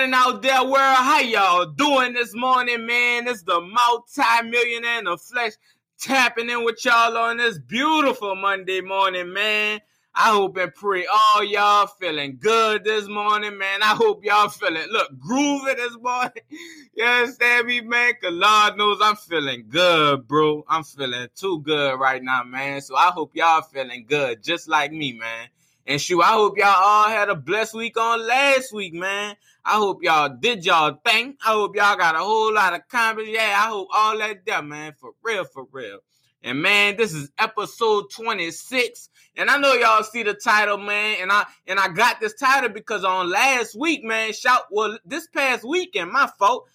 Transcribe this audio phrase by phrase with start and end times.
[0.00, 0.96] Morning out there, world.
[0.96, 3.28] How y'all doing this morning, man?
[3.28, 5.52] It's the multi-millionaire in the flesh
[5.98, 9.78] tapping in with y'all on this beautiful Monday morning, man.
[10.14, 13.82] I hope and pray all y'all feeling good this morning, man.
[13.82, 16.32] I hope y'all feeling look groovy this morning.
[16.94, 18.14] You understand me, man?
[18.22, 20.64] Cause Lord knows I'm feeling good, bro.
[20.66, 22.80] I'm feeling too good right now, man.
[22.80, 25.48] So I hope y'all feeling good, just like me, man.
[25.86, 29.36] And shoot, I hope y'all all had a blessed week on last week, man.
[29.64, 31.36] I hope y'all did y'all thing.
[31.44, 33.34] I hope y'all got a whole lot of confidence.
[33.34, 34.94] Yeah, I hope all that there, man.
[34.98, 35.98] For real, for real.
[36.42, 39.10] And man, this is episode 26.
[39.36, 41.18] And I know y'all see the title, man.
[41.20, 45.26] And I and I got this title because on last week, man, shout well, this
[45.28, 46.68] past weekend, my fault.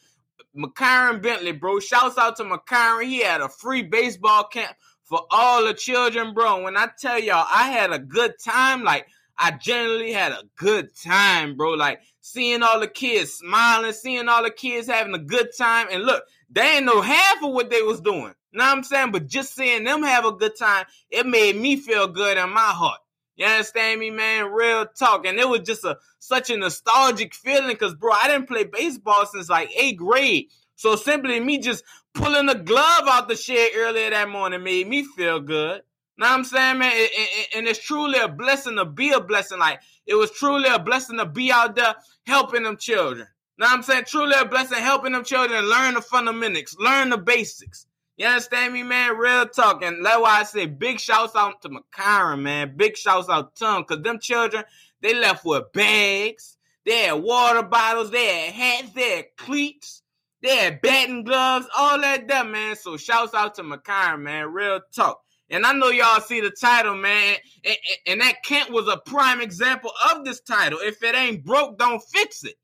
[0.56, 1.80] McCarran Bentley, bro.
[1.80, 3.04] Shouts out to McCarran.
[3.04, 6.64] He had a free baseball camp for all the children, bro.
[6.64, 8.84] When I tell y'all, I had a good time.
[8.84, 11.72] Like, I generally had a good time, bro.
[11.72, 15.88] Like, seeing all the kids smiling, seeing all the kids having a good time.
[15.92, 18.34] And look, they ain't no half of what they was doing.
[18.54, 19.12] Know what I'm saying?
[19.12, 22.62] But just seeing them have a good time, it made me feel good in my
[22.62, 23.00] heart.
[23.36, 24.46] You understand me, man?
[24.46, 25.26] Real talk.
[25.26, 29.26] And it was just a such a nostalgic feeling because, bro, I didn't play baseball
[29.26, 30.48] since like eighth grade.
[30.78, 35.04] So simply me just pulling the glove out the shed earlier that morning made me
[35.04, 35.82] feel good.
[36.18, 36.92] Know what I'm saying, man?
[36.94, 39.60] It, it, and it's truly a blessing to be a blessing.
[39.60, 41.96] Like, it was truly a blessing to be out there
[42.26, 43.28] helping them children.
[43.58, 44.06] Know what I'm saying?
[44.08, 47.88] Truly a blessing helping them children learn the fundamentals, learn the basics.
[48.18, 49.18] You understand me, man?
[49.18, 49.84] Real talk.
[49.84, 52.78] And that's why I say big shouts out to McCarran, man.
[52.78, 53.82] Big shouts out to them.
[53.82, 54.64] Because them children,
[55.02, 56.58] they left with bags.
[56.86, 58.12] They had water bottles.
[58.12, 58.94] They had hats.
[58.94, 60.02] They had cleats.
[60.42, 61.68] They had batting gloves.
[61.78, 62.78] All that there, man.
[62.78, 64.48] So shouts out to McCarran, man.
[64.54, 65.25] Real talk.
[65.50, 67.38] And I know y'all see the title, man.
[67.64, 70.80] And, and that Kent was a prime example of this title.
[70.82, 72.56] If it ain't broke, don't fix it.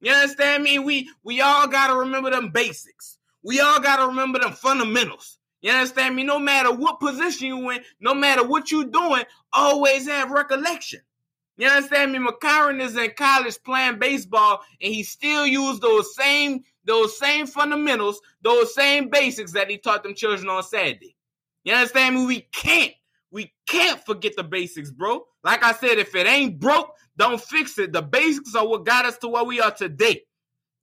[0.00, 0.78] You understand me?
[0.78, 3.18] We we all gotta remember them basics.
[3.42, 5.38] We all got to remember them fundamentals.
[5.62, 6.24] You understand me?
[6.24, 11.00] No matter what position you in, no matter what you doing, always have recollection.
[11.56, 12.18] You understand me?
[12.18, 18.20] McCarran is in college playing baseball, and he still used those same those same fundamentals,
[18.40, 21.14] those same basics that he taught them children on Saturday.
[21.64, 22.26] You understand me?
[22.26, 22.92] We can't,
[23.30, 25.22] we can't forget the basics, bro.
[25.44, 27.92] Like I said, if it ain't broke, don't fix it.
[27.92, 30.22] The basics are what got us to where we are today.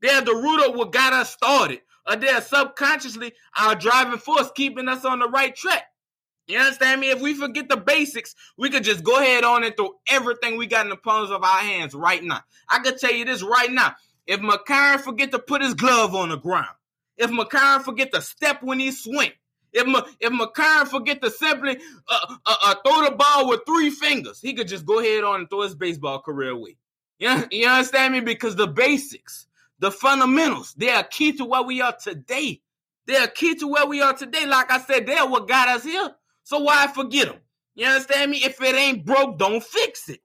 [0.02, 4.52] They're the root of what got us started uh, or they're subconsciously our driving force
[4.56, 5.86] keeping us on the right track.
[6.48, 7.10] You understand me?
[7.10, 10.66] If we forget the basics, we could just go ahead on and throw everything we
[10.66, 12.40] got in the palms of our hands right now.
[12.70, 13.96] I could tell you this right now.
[14.26, 16.76] If McCarran forget to put his glove on the ground,
[17.18, 19.32] if McCarran forget to step when he swing,
[19.74, 24.42] if if McCarran forget to simply uh, uh, uh, throw the ball with three fingers,
[24.42, 26.78] he could just go ahead on and throw his baseball career away.
[27.20, 28.22] You, you understand me?
[28.22, 29.48] Because the basics,
[29.80, 30.74] the fundamentals.
[30.76, 32.62] They are key to where we are today.
[33.06, 34.46] They are key to where we are today.
[34.46, 36.12] Like I said, they're what got us here.
[36.44, 37.40] So why forget them?
[37.76, 38.38] You understand me?
[38.44, 40.20] If it ain't broke, don't fix it.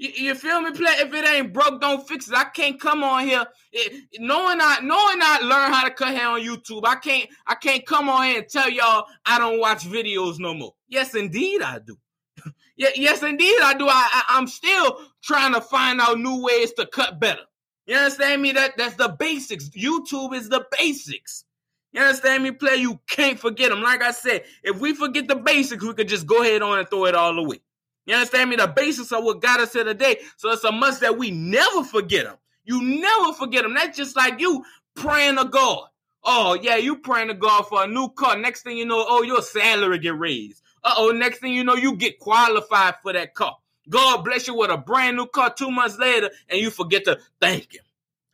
[0.00, 0.92] You, feel me, play?
[0.98, 2.34] If it ain't broke, don't fix it.
[2.34, 6.28] I can't come on here it, knowing I knowing I learn how to cut hair
[6.28, 6.82] on YouTube.
[6.84, 10.54] I can't I can't come on here and tell y'all I don't watch videos no
[10.54, 10.74] more.
[10.88, 11.96] Yes, indeed I do.
[12.76, 13.86] yes, indeed I do.
[13.88, 17.42] I, I I'm still trying to find out new ways to cut better.
[17.86, 18.52] You understand me?
[18.52, 19.68] That that's the basics.
[19.70, 21.44] YouTube is the basics.
[21.92, 22.74] You understand me, player?
[22.76, 23.82] You can't forget them.
[23.82, 26.88] Like I said, if we forget the basics, we could just go ahead on and
[26.88, 27.60] throw it all away.
[28.08, 28.56] You understand me?
[28.56, 30.18] The basics of what got us here today.
[30.38, 32.36] So it's a must that we never forget them.
[32.64, 33.74] You never forget them.
[33.74, 34.64] That's just like you
[34.96, 35.88] praying to God.
[36.24, 38.36] Oh, yeah, you praying to God for a new car.
[38.38, 40.62] Next thing you know, oh, your salary get raised.
[40.82, 43.56] Uh-oh, next thing you know, you get qualified for that car.
[43.90, 47.18] God bless you with a brand new car two months later, and you forget to
[47.40, 47.84] thank Him,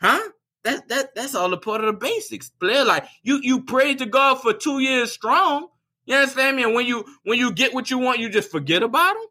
[0.01, 0.31] huh?
[0.65, 2.49] That that that's all a part of the basics.
[2.51, 5.69] Player, like you you prayed to God for two years strong.
[6.07, 6.65] You understand me?
[6.65, 9.23] And when you when you get what you want, you just forget about Him.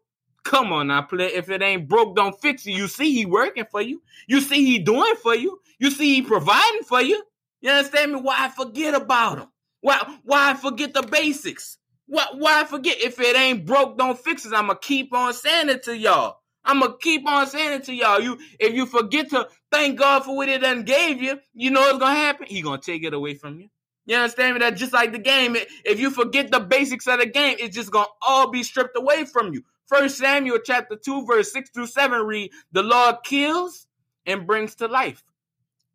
[0.44, 1.26] Come on now, play.
[1.26, 2.72] If it ain't broke, don't fix it.
[2.72, 4.02] You see He working for you.
[4.28, 5.60] You see He doing for you.
[5.78, 7.22] You see He providing for you.
[7.60, 8.20] You understand me?
[8.20, 9.48] Why I forget about Him?
[9.82, 11.78] Why why I forget the basics?
[12.06, 13.00] Why, why forget?
[13.00, 14.52] If it ain't broke, don't fix it.
[14.52, 16.38] I'ma keep on saying it to y'all.
[16.64, 18.20] I'ma keep on saying it to y'all.
[18.20, 21.80] You, if you forget to thank God for what He done gave you, you know
[21.82, 22.46] what's gonna happen?
[22.48, 23.68] He gonna take it away from you.
[24.06, 24.60] You understand me?
[24.60, 27.92] That just like the game, if you forget the basics of the game, it's just
[27.92, 29.62] gonna all be stripped away from you.
[29.86, 33.86] First Samuel chapter 2, verse 6 through 7 read, the Lord kills
[34.26, 35.22] and brings to life.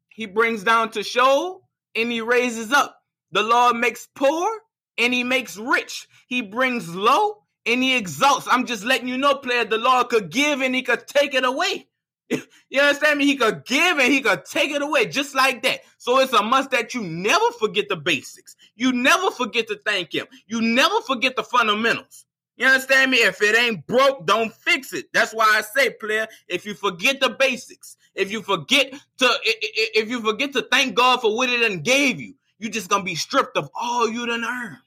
[0.09, 1.61] He brings down to Sheol
[1.95, 3.01] and he raises up.
[3.31, 4.59] The Lord makes poor
[4.97, 6.07] and he makes rich.
[6.27, 8.47] He brings low and he exalts.
[8.49, 11.45] I'm just letting you know, player, the Lord could give and he could take it
[11.45, 11.87] away.
[12.71, 13.25] You understand me?
[13.25, 15.79] He could give and he could take it away just like that.
[15.97, 18.55] So it's a must that you never forget the basics.
[18.75, 20.27] You never forget to thank him.
[20.45, 22.25] You never forget the fundamentals.
[22.59, 23.19] You understand me?
[23.19, 25.05] If it ain't broke, don't fix it.
[25.13, 30.09] That's why I say, player, if you forget the basics, if you forget to if
[30.09, 33.15] you forget to thank God for what it done gave you, you just gonna be
[33.15, 34.77] stripped of all you done earned.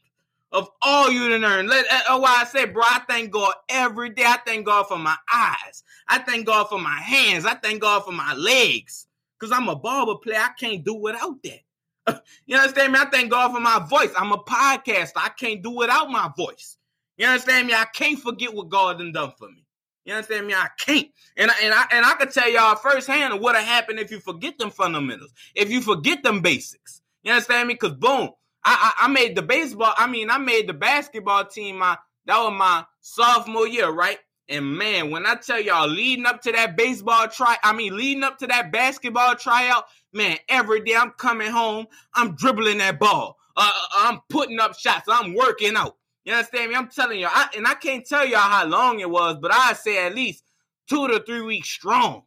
[0.52, 1.70] Of all you done earned.
[1.70, 4.24] Let, that's why I say, bro, I thank God every day.
[4.26, 5.82] I thank God for my eyes.
[6.08, 7.46] I thank God for my hands.
[7.46, 9.06] I thank God for my legs.
[9.40, 10.40] Because I'm a barber player.
[10.40, 12.22] I can't do without that.
[12.46, 12.98] you understand me?
[12.98, 14.10] I thank God for my voice.
[14.14, 15.12] I'm a podcaster.
[15.16, 16.76] I can't do without my voice.
[17.22, 17.72] You understand me?
[17.72, 19.64] I can't forget what God done done for me.
[20.04, 20.54] You understand me?
[20.54, 21.06] I can't.
[21.36, 24.18] And I, and I and I could tell y'all firsthand what would happen if you
[24.18, 27.00] forget them fundamentals, if you forget them basics.
[27.22, 27.74] You understand me?
[27.74, 28.30] Because boom,
[28.64, 29.94] I, I, I made the baseball.
[29.96, 31.78] I mean, I made the basketball team.
[31.78, 31.96] My
[32.26, 34.18] that was my sophomore year, right?
[34.48, 38.24] And man, when I tell y'all, leading up to that baseball try, I mean, leading
[38.24, 41.86] up to that basketball tryout, man, every day I'm coming home,
[42.16, 43.38] I'm dribbling that ball.
[43.56, 45.08] Uh, uh I'm putting up shots.
[45.08, 45.98] I'm working out.
[46.24, 46.76] You understand me?
[46.76, 49.72] I'm telling you, I, and I can't tell y'all how long it was, but I
[49.72, 50.44] say at least
[50.88, 52.22] two to three weeks strong.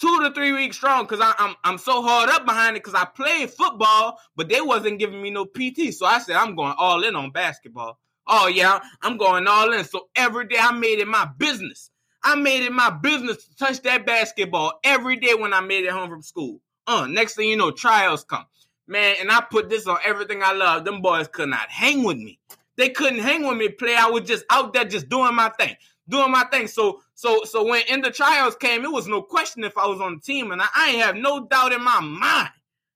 [0.00, 3.04] Two to three weeks strong because I'm I'm so hard up behind it because I
[3.04, 5.92] played football, but they wasn't giving me no PT.
[5.92, 7.98] So I said I'm going all in on basketball.
[8.28, 9.84] Oh yeah, I'm going all in.
[9.84, 11.90] So every day I made it my business.
[12.22, 15.90] I made it my business to touch that basketball every day when I made it
[15.90, 16.60] home from school.
[16.86, 18.44] Uh, next thing you know, trials come.
[18.86, 20.84] Man, and I put this on everything I love.
[20.84, 22.38] Them boys could not hang with me.
[22.78, 23.96] They couldn't hang with me, play.
[23.96, 25.76] I was just out there just doing my thing.
[26.08, 26.68] Doing my thing.
[26.68, 30.00] So so so when in the trials came, it was no question if I was
[30.00, 30.52] on the team.
[30.52, 32.50] And I, I ain't have no doubt in my mind.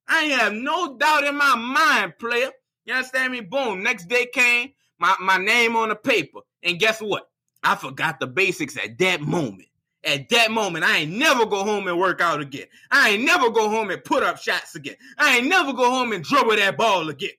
[0.08, 2.50] I ain't have no doubt in my mind, player.
[2.84, 3.40] You understand me?
[3.40, 3.82] Boom.
[3.82, 6.40] Next day came, my, my name on the paper.
[6.62, 7.28] And guess what?
[7.64, 9.68] I forgot the basics at that moment.
[10.04, 12.66] At that moment, I ain't never go home and work out again.
[12.90, 14.96] I ain't never go home and put up shots again.
[15.18, 17.30] I ain't never go home and dribble that ball again.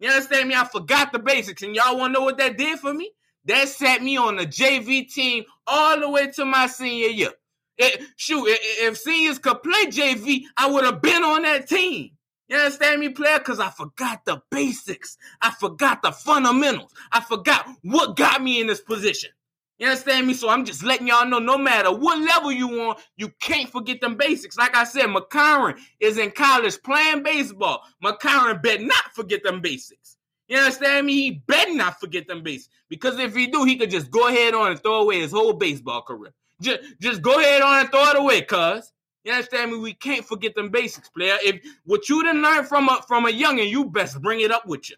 [0.00, 0.56] You understand me?
[0.56, 1.62] I forgot the basics.
[1.62, 3.12] And y'all want to know what that did for me?
[3.46, 7.32] That set me on the JV team all the way to my senior year.
[7.78, 12.12] It, shoot, if seniors could play JV, I would have been on that team.
[12.48, 13.38] You understand me, player?
[13.38, 15.18] Because I forgot the basics.
[15.42, 16.92] I forgot the fundamentals.
[17.12, 19.30] I forgot what got me in this position.
[19.80, 20.34] You understand me?
[20.34, 23.98] So I'm just letting y'all know no matter what level you on, you can't forget
[24.02, 24.58] them basics.
[24.58, 27.82] Like I said, McCarron is in college playing baseball.
[28.04, 30.18] McCarron better not forget them basics.
[30.48, 31.14] You understand me?
[31.14, 32.68] He better not forget them basics.
[32.90, 35.54] Because if he do, he could just go ahead on and throw away his whole
[35.54, 36.34] baseball career.
[36.60, 38.92] Just, just go ahead on and throw it away, cuz.
[39.24, 39.78] You understand me?
[39.78, 41.38] We can't forget them basics, player.
[41.42, 44.66] If what you didn't learn from a from a youngin', you best bring it up
[44.66, 44.96] with you.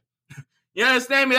[0.74, 1.36] You understand me?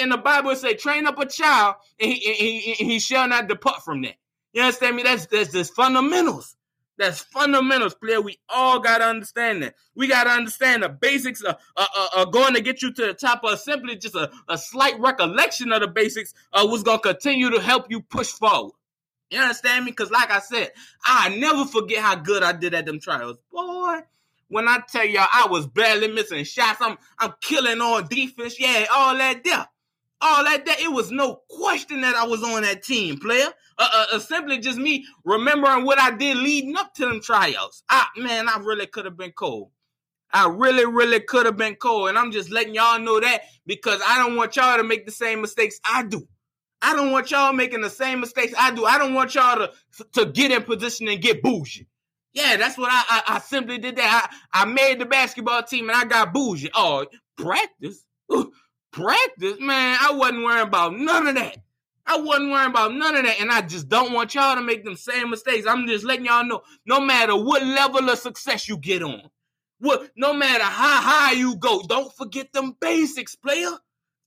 [0.00, 3.48] In the Bible, it say, "Train up a child, and he, he, he, shall not
[3.48, 4.14] depart from that."
[4.52, 5.02] You understand me?
[5.02, 6.56] That's that's just fundamentals.
[6.96, 8.20] That's fundamentals, player.
[8.20, 9.74] We all gotta understand that.
[9.94, 13.40] We gotta understand the basics are, are, are, going to get you to the top,
[13.42, 17.60] or simply just a, a slight recollection of the basics uh, was gonna continue to
[17.60, 18.74] help you push forward.
[19.30, 19.92] You understand me?
[19.92, 20.72] Because, like I said,
[21.04, 24.00] I never forget how good I did at them trials, boy.
[24.50, 28.60] When I tell y'all I was barely missing shots, I'm I'm killing on defense.
[28.60, 29.66] Yeah, all that there.
[30.20, 30.76] All that there.
[30.78, 33.48] It was no question that I was on that team, player.
[33.78, 37.84] Uh, uh, uh, simply just me remembering what I did leading up to them tryouts.
[37.88, 39.70] I man, I really could have been cold.
[40.32, 42.08] I really, really could have been cold.
[42.10, 45.12] And I'm just letting y'all know that because I don't want y'all to make the
[45.12, 46.28] same mistakes I do.
[46.82, 48.84] I don't want y'all making the same mistakes I do.
[48.84, 51.86] I don't want y'all to, to get in position and get bougie.
[52.32, 54.30] Yeah, that's what I, I, I simply did that.
[54.52, 56.70] I, I made the basketball team and I got bougie.
[56.74, 57.06] Oh,
[57.36, 58.04] practice?
[58.32, 58.52] Ooh,
[58.92, 59.56] practice?
[59.58, 61.56] Man, I wasn't worrying about none of that.
[62.06, 63.40] I wasn't worrying about none of that.
[63.40, 65.66] And I just don't want y'all to make them same mistakes.
[65.66, 69.22] I'm just letting y'all know no matter what level of success you get on,
[69.78, 73.72] what no matter how high you go, don't forget them basics, player.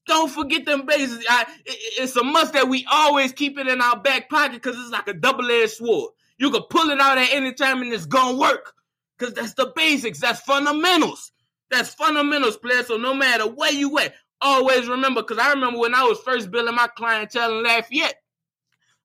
[0.05, 1.25] Don't forget them basics.
[1.29, 4.77] I, it, it's a must that we always keep it in our back pocket because
[4.77, 6.11] it's like a double-edged sword.
[6.37, 8.73] You can pull it out at any time and it's gonna work.
[9.19, 10.19] Cause that's the basics.
[10.19, 11.31] That's fundamentals.
[11.69, 12.83] That's fundamentals, player.
[12.83, 15.23] So no matter where you at, always remember.
[15.23, 18.15] Cause I remember when I was first building my clientele in Lafayette,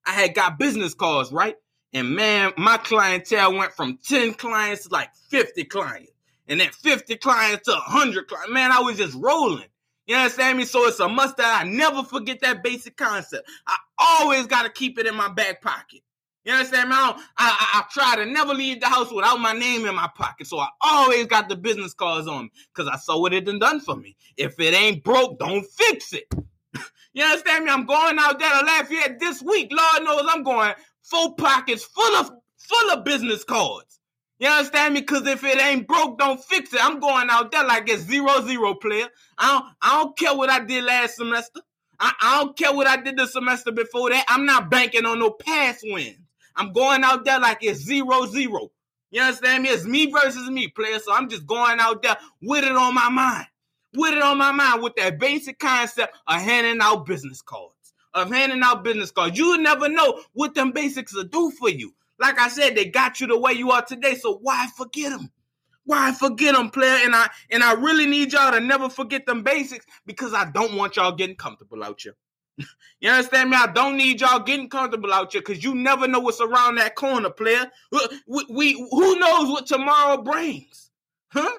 [0.05, 1.55] I had got business calls, right?
[1.93, 6.11] And man, my clientele went from 10 clients to like 50 clients.
[6.47, 8.51] And then 50 clients to 100 clients.
[8.51, 9.67] Man, I was just rolling.
[10.07, 10.65] You understand me?
[10.65, 13.47] So it's a must that I never forget that basic concept.
[13.67, 16.01] I always got to keep it in my back pocket.
[16.49, 16.95] You understand me?
[16.95, 20.47] I, I, I, try to never leave the house without my name in my pocket.
[20.47, 23.79] So I always got the business cards on because I saw what it done done
[23.79, 24.15] for me.
[24.35, 26.23] If it ain't broke, don't fix it.
[27.13, 27.71] you understand me?
[27.71, 29.71] I'm going out there to Lafayette this week.
[29.71, 33.99] Lord knows I'm going full pockets full of full of business cards.
[34.39, 35.01] You understand me?
[35.01, 36.83] Because if it ain't broke, don't fix it.
[36.83, 39.05] I'm going out there like a zero zero player.
[39.37, 41.61] I don't, I don't care what I did last semester.
[41.99, 44.25] I, I don't care what I did the semester before that.
[44.27, 46.17] I'm not banking on no past wins.
[46.55, 48.71] I'm going out there like it's zero zero.
[49.11, 49.69] You understand me?
[49.69, 50.99] It's me versus me, player.
[50.99, 53.47] So I'm just going out there with it on my mind.
[53.95, 57.73] With it on my mind with that basic concept of handing out business cards.
[58.13, 59.37] Of handing out business cards.
[59.37, 61.93] You never know what them basics will do for you.
[62.19, 64.15] Like I said, they got you the way you are today.
[64.15, 65.31] So why forget them?
[65.85, 66.99] Why forget them, player?
[67.03, 70.75] And I and I really need y'all to never forget them basics because I don't
[70.75, 72.15] want y'all getting comfortable out here.
[73.01, 73.57] You understand me?
[73.57, 76.95] I don't need y'all getting comfortable out here because you never know what's around that
[76.95, 77.71] corner, player.
[77.93, 80.91] Uh, we, we who knows what tomorrow brings,
[81.29, 81.49] huh?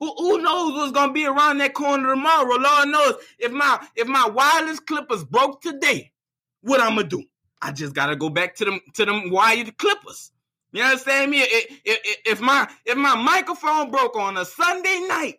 [0.00, 2.56] Who, who knows what's gonna be around that corner tomorrow?
[2.56, 6.12] Lord knows if my if my wireless clippers broke today,
[6.62, 7.22] what I'm gonna do?
[7.62, 10.32] I just gotta go back to them to them wired clippers.
[10.72, 11.40] You understand me?
[11.40, 15.38] If, if, if my if my microphone broke on a Sunday night,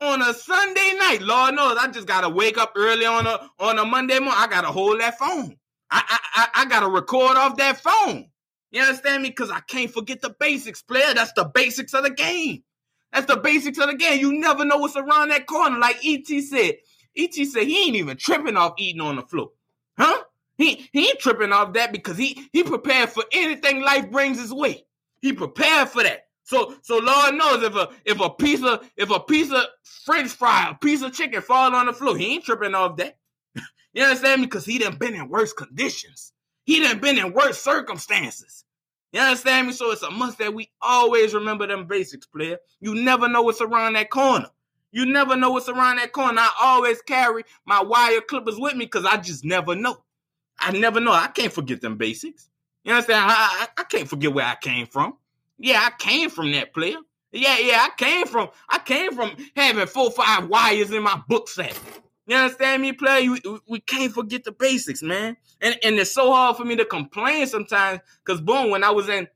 [0.00, 1.18] on a Sunday night.
[1.22, 4.34] Lord knows, I just gotta wake up early on a on a Monday morning.
[4.36, 5.56] I gotta hold that phone.
[5.90, 8.26] I I I, gotta record off that phone.
[8.70, 9.30] You understand me?
[9.30, 11.14] Because I can't forget the basics, player.
[11.14, 12.64] That's the basics of the game.
[13.12, 14.18] That's the basics of the game.
[14.20, 15.78] You never know what's around that corner.
[15.78, 16.74] Like ET said.
[17.16, 19.50] ET said he ain't even tripping off eating on the floor.
[19.96, 20.24] Huh?
[20.58, 24.52] He he ain't tripping off that because he he prepared for anything life brings his
[24.52, 24.84] way.
[25.20, 26.23] He prepared for that.
[26.44, 29.64] So so Lord knows if a if a piece of if a piece of
[30.04, 33.16] French fry, a piece of chicken fall on the floor, he ain't tripping off that.
[33.94, 34.46] you understand me?
[34.46, 36.32] Because he done been in worse conditions.
[36.64, 38.64] He done been in worse circumstances.
[39.12, 39.72] You understand me?
[39.72, 42.58] So it's a must that we always remember them basics, player.
[42.80, 44.48] You never know what's around that corner.
[44.92, 46.40] You never know what's around that corner.
[46.40, 50.02] I always carry my wire clippers with me because I just never know.
[50.58, 51.12] I never know.
[51.12, 52.48] I can't forget them basics.
[52.84, 53.30] You understand?
[53.30, 55.14] I, I, I can't forget where I came from.
[55.64, 56.98] Yeah, I came from that player.
[57.32, 61.48] Yeah, yeah, I came from I came from having four five wires in my book
[61.48, 61.80] set.
[62.26, 63.34] You understand me, player?
[63.66, 65.38] We, can't forget the basics, man.
[65.62, 69.08] And and it's so hard for me to complain sometimes because boom, when I was
[69.08, 69.26] in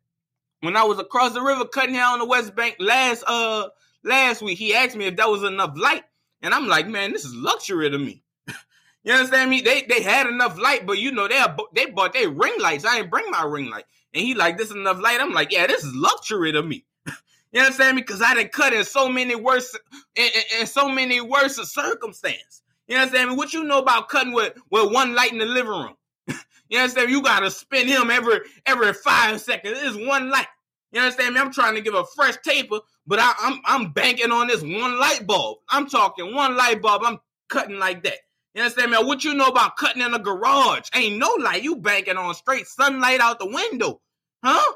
[0.61, 3.69] when I was across the river cutting hair on the West Bank last uh
[4.05, 6.05] last week, he asked me if that was enough light,
[6.43, 8.23] and I'm like, man, this is luxury to me.
[9.03, 9.63] you understand me?
[9.63, 11.43] They they had enough light, but you know they
[11.75, 12.85] they bought their ring lights.
[12.85, 13.85] I didn't bring my ring light.
[14.19, 15.21] And he like, this is enough light.
[15.21, 16.85] I'm like, yeah, this is luxury to me.
[17.53, 18.03] you understand me?
[18.03, 19.79] Because I didn't cut in so many worse
[20.17, 22.63] in, in, in so many worse circumstance.
[22.89, 23.37] You understand me?
[23.37, 25.95] What you know about cutting with, with one light in the living room?
[26.69, 27.13] you understand me?
[27.13, 29.79] You gotta spin him every every five seconds.
[29.79, 30.49] Is one light.
[30.91, 31.41] You understand me?
[31.41, 34.99] I'm trying to give a fresh taper, but I, I'm I'm banking on this one
[34.99, 35.59] light bulb.
[35.69, 37.03] I'm talking one light bulb.
[37.05, 38.19] I'm cutting like that.
[38.55, 38.97] You understand me?
[38.97, 40.89] What you know about cutting in a garage?
[40.93, 41.63] Ain't no light.
[41.63, 44.01] You banking on straight sunlight out the window.
[44.45, 44.73] Huh?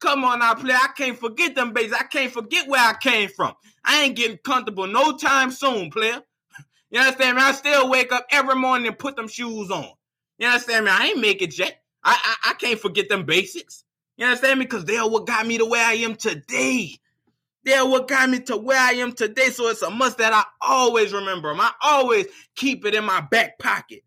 [0.00, 0.74] Come on now, play.
[0.74, 1.94] I can't forget them babies.
[1.94, 3.54] I can't forget where I came from.
[3.84, 6.20] I ain't getting comfortable no time soon, player.
[6.90, 7.42] You understand me?
[7.42, 9.88] I still wake up every morning and put them shoes on.
[10.38, 10.92] You understand me?
[10.92, 11.82] I ain't make it yet.
[12.04, 13.84] I, I, I can't forget them basics.
[14.16, 14.66] You understand me?
[14.66, 16.92] Because they're what got me to where I am today.
[17.64, 19.50] They're what got me to where I am today.
[19.50, 21.60] So it's a must that I always remember them.
[21.62, 24.03] I always keep it in my back pocket.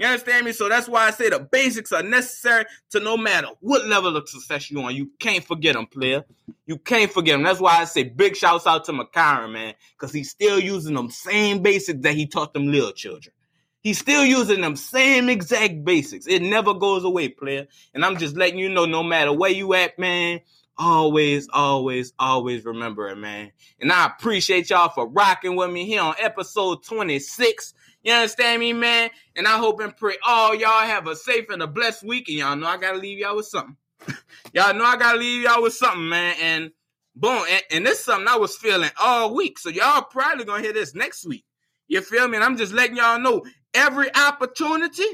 [0.00, 0.52] You understand me?
[0.52, 4.26] So that's why I say the basics are necessary to no matter what level of
[4.30, 4.96] success you're on.
[4.96, 6.24] You can't forget them, player.
[6.64, 7.42] You can't forget them.
[7.42, 11.10] That's why I say big shouts out to McCarron, man, because he's still using them
[11.10, 13.34] same basics that he taught them little children.
[13.82, 16.26] He's still using them same exact basics.
[16.26, 17.66] It never goes away, player.
[17.92, 20.40] And I'm just letting you know, no matter where you at, man,
[20.78, 23.52] always, always, always remember it, man.
[23.78, 28.72] And I appreciate y'all for rocking with me here on episode 26 you understand me,
[28.72, 29.10] man?
[29.36, 32.28] And I hope and pray all y'all have a safe and a blessed week.
[32.28, 33.76] And y'all know I gotta leave y'all with something.
[34.54, 36.34] y'all know I gotta leave y'all with something, man.
[36.40, 36.70] And
[37.14, 39.58] boom, and, and this is something I was feeling all week.
[39.58, 41.44] So y'all probably gonna hear this next week.
[41.88, 42.36] You feel me?
[42.36, 45.04] And I'm just letting y'all know every opportunity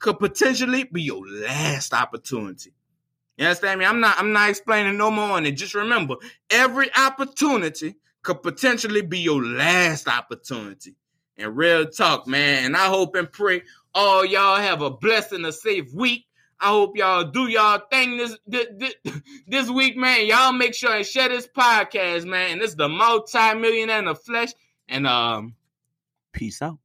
[0.00, 2.74] could potentially be your last opportunity.
[3.38, 3.86] You understand me?
[3.86, 5.52] I'm not I'm not explaining no more on it.
[5.52, 6.16] Just remember,
[6.50, 10.94] every opportunity could potentially be your last opportunity
[11.36, 12.64] and real talk, man.
[12.64, 13.62] And I hope and pray
[13.94, 16.26] all y'all have a blessed and a safe week.
[16.60, 18.94] I hope y'all do y'all thing this, this,
[19.46, 20.26] this week, man.
[20.26, 22.52] Y'all make sure and share this podcast, man.
[22.52, 24.52] And this is the multi-millionaire in the flesh.
[24.88, 25.54] And um,
[26.32, 26.78] peace out.